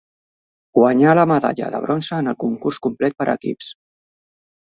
[0.77, 3.69] Guanyà la medalla de bronze en el concurs complet per equips.